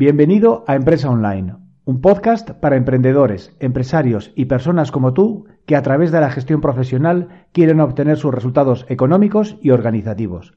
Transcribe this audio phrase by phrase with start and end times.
[0.00, 5.82] Bienvenido a Empresa Online, un podcast para emprendedores, empresarios y personas como tú que a
[5.82, 10.54] través de la gestión profesional quieren obtener sus resultados económicos y organizativos.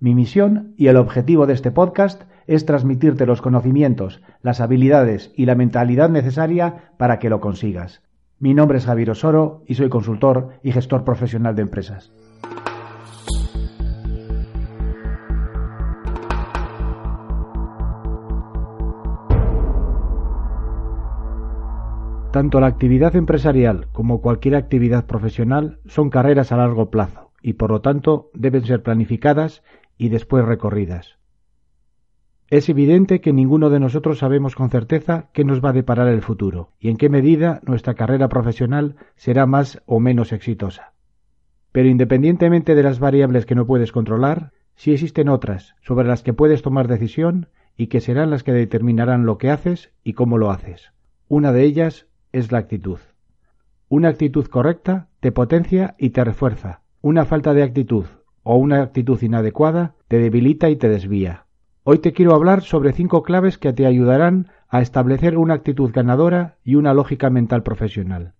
[0.00, 5.46] Mi misión y el objetivo de este podcast es transmitirte los conocimientos, las habilidades y
[5.46, 8.02] la mentalidad necesaria para que lo consigas.
[8.40, 12.12] Mi nombre es Javier Osoro y soy consultor y gestor profesional de empresas.
[22.32, 27.70] Tanto la actividad empresarial como cualquier actividad profesional son carreras a largo plazo y por
[27.70, 29.62] lo tanto deben ser planificadas
[29.98, 31.18] y después recorridas.
[32.48, 36.22] Es evidente que ninguno de nosotros sabemos con certeza qué nos va a deparar el
[36.22, 40.94] futuro y en qué medida nuestra carrera profesional será más o menos exitosa.
[41.70, 46.32] Pero independientemente de las variables que no puedes controlar, sí existen otras sobre las que
[46.32, 50.50] puedes tomar decisión y que serán las que determinarán lo que haces y cómo lo
[50.50, 50.92] haces.
[51.28, 52.98] Una de ellas es la actitud.
[53.88, 56.80] Una actitud correcta te potencia y te refuerza.
[57.00, 58.06] Una falta de actitud
[58.42, 61.46] o una actitud inadecuada te debilita y te desvía.
[61.84, 66.56] Hoy te quiero hablar sobre cinco claves que te ayudarán a establecer una actitud ganadora
[66.64, 68.34] y una lógica mental profesional.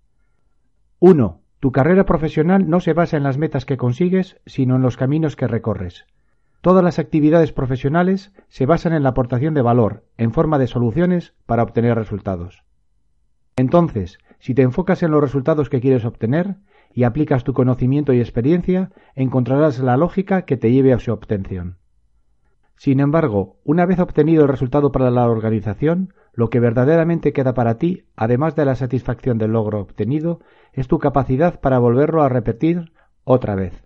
[1.00, 1.40] 1.
[1.60, 5.36] Tu carrera profesional no se basa en las metas que consigues, sino en los caminos
[5.36, 6.06] que recorres.
[6.60, 11.34] Todas las actividades profesionales se basan en la aportación de valor, en forma de soluciones
[11.44, 12.64] para obtener resultados.
[13.62, 16.56] Entonces, si te enfocas en los resultados que quieres obtener
[16.92, 21.76] y aplicas tu conocimiento y experiencia, encontrarás la lógica que te lleve a su obtención.
[22.76, 27.78] Sin embargo, una vez obtenido el resultado para la organización, lo que verdaderamente queda para
[27.78, 30.40] ti, además de la satisfacción del logro obtenido,
[30.72, 32.90] es tu capacidad para volverlo a repetir
[33.22, 33.84] otra vez.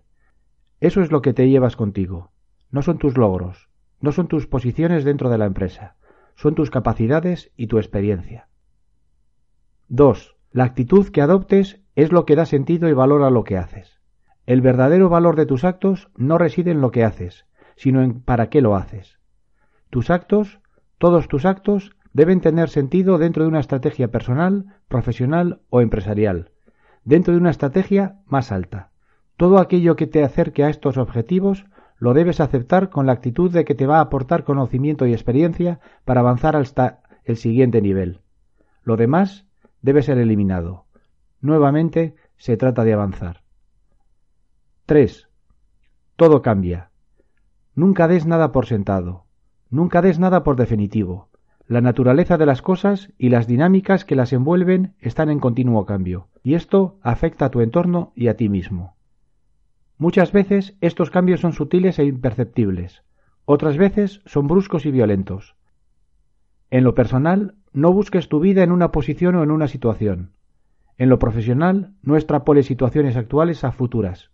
[0.79, 2.31] Eso es lo que te llevas contigo.
[2.71, 3.69] No son tus logros,
[4.01, 5.97] no son tus posiciones dentro de la empresa,
[6.33, 8.47] son tus capacidades y tu experiencia.
[9.89, 10.35] 2.
[10.51, 14.01] La actitud que adoptes es lo que da sentido y valor a lo que haces.
[14.45, 17.45] El verdadero valor de tus actos no reside en lo que haces,
[17.77, 19.17] sino en para qué lo haces.
[19.89, 20.59] Tus actos,
[20.97, 26.51] todos tus actos, deben tener sentido dentro de una estrategia personal, profesional o empresarial,
[27.05, 28.91] dentro de una estrategia más alta.
[29.37, 31.65] Todo aquello que te acerque a estos objetivos
[31.97, 35.79] lo debes aceptar con la actitud de que te va a aportar conocimiento y experiencia
[36.03, 38.19] para avanzar hasta el siguiente nivel.
[38.83, 39.46] Lo demás
[39.87, 40.83] debe ser eliminado.
[41.39, 43.43] Nuevamente se trata de avanzar.
[44.85, 45.29] 3.
[46.17, 46.91] Todo cambia.
[47.73, 49.23] Nunca des nada por sentado.
[49.69, 51.29] Nunca des nada por definitivo.
[51.67, 56.27] La naturaleza de las cosas y las dinámicas que las envuelven están en continuo cambio,
[56.43, 58.97] y esto afecta a tu entorno y a ti mismo.
[59.97, 63.03] Muchas veces estos cambios son sutiles e imperceptibles,
[63.45, 65.55] otras veces son bruscos y violentos.
[66.71, 70.31] En lo personal, no busques tu vida en una posición o en una situación.
[70.97, 74.31] En lo profesional, no extrapoles situaciones actuales a futuras,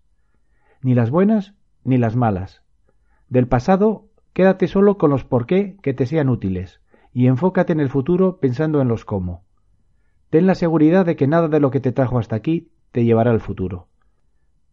[0.82, 2.64] ni las buenas ni las malas.
[3.28, 6.80] Del pasado, quédate solo con los por qué que te sean útiles,
[7.12, 9.44] y enfócate en el futuro pensando en los cómo.
[10.30, 13.32] Ten la seguridad de que nada de lo que te trajo hasta aquí te llevará
[13.32, 13.90] al futuro.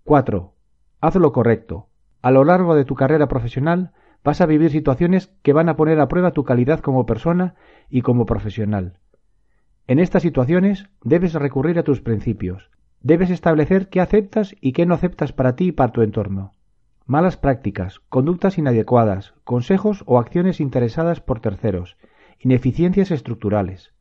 [0.04, 0.54] 4.
[1.00, 1.88] Haz lo correcto.
[2.22, 3.94] A lo largo de tu carrera profesional
[4.24, 7.54] vas a vivir situaciones que van a poner a prueba tu calidad como persona
[7.88, 8.98] y como profesional.
[9.86, 12.70] En estas situaciones debes recurrir a tus principios.
[13.02, 16.52] Debes establecer qué aceptas y qué no aceptas para ti y para tu entorno.
[17.06, 21.96] Malas prácticas, conductas inadecuadas, consejos o acciones interesadas por terceros,
[22.38, 23.92] ineficiencias estructurales.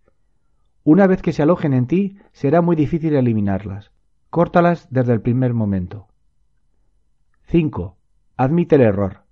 [0.83, 3.91] Una vez que se alojen en ti, será muy difícil eliminarlas.
[4.29, 6.07] Córtalas desde el primer momento.
[7.47, 7.97] 5.
[8.37, 9.23] Admite el error.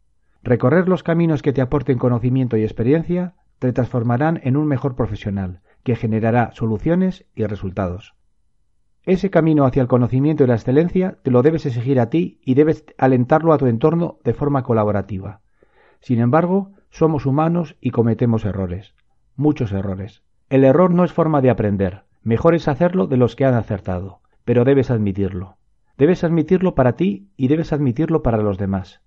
[0.48, 5.60] Recorrer los caminos que te aporten conocimiento y experiencia te transformarán en un mejor profesional,
[5.84, 8.16] que generará soluciones y resultados.
[9.04, 12.54] Ese camino hacia el conocimiento y la excelencia te lo debes exigir a ti y
[12.54, 15.42] debes alentarlo a tu entorno de forma colaborativa.
[16.00, 18.96] Sin embargo, somos humanos y cometemos errores,
[19.36, 20.24] muchos errores.
[20.48, 24.22] El error no es forma de aprender, mejor es hacerlo de los que han acertado,
[24.46, 25.58] pero debes admitirlo.
[25.98, 29.02] Debes admitirlo para ti y debes admitirlo para los demás.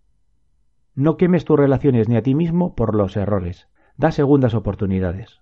[1.00, 3.69] No quemes tus relaciones ni a ti mismo por los errores.
[3.97, 5.41] Da segundas oportunidades.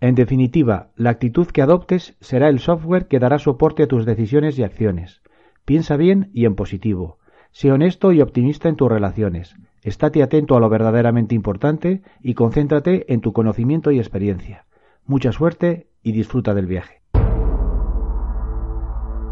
[0.00, 4.58] En definitiva, la actitud que adoptes será el software que dará soporte a tus decisiones
[4.58, 5.22] y acciones.
[5.64, 7.18] Piensa bien y en positivo.
[7.52, 9.54] Sé honesto y optimista en tus relaciones.
[9.84, 14.66] Estate atento a lo verdaderamente importante y concéntrate en tu conocimiento y experiencia.
[15.04, 17.00] Mucha suerte y disfruta del viaje.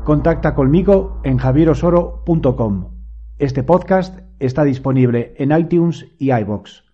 [0.05, 2.94] Contacta conmigo en javierosoro.com.
[3.41, 6.85] Este podcast está disponible en iTunes y iBox.